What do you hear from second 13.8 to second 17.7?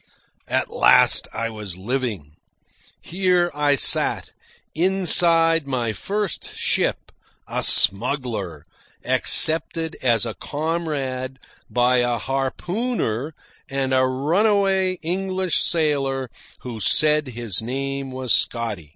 a runaway English sailor who said his